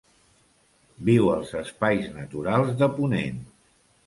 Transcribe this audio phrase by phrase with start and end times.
[1.09, 3.41] Viu els Espais Naturals de Ponent.